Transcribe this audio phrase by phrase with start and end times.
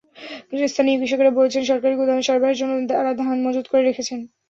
[0.67, 4.19] স্থানীয় কৃষকেরা বলছেন, সরকারি গুদামে সরবরাহের জন্য তাঁরা ধান মজুত করে রেখেছেন।